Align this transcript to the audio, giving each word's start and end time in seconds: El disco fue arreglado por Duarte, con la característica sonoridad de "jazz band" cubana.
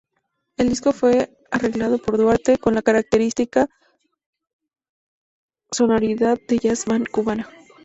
El 0.57 0.69
disco 0.69 0.93
fue 0.93 1.29
arreglado 1.51 1.99
por 1.99 2.17
Duarte, 2.17 2.57
con 2.57 2.73
la 2.73 2.81
característica 2.81 3.67
sonoridad 5.69 6.39
de 6.47 6.57
"jazz 6.57 6.85
band" 6.87 7.07
cubana. 7.11 7.47